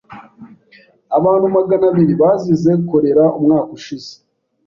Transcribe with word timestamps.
Abantu 1.17 1.45
magana 1.55 1.85
abiri 1.91 2.13
bazize 2.21 2.71
kolera 2.89 3.23
umwaka 3.37 3.69
ushize. 3.77 4.11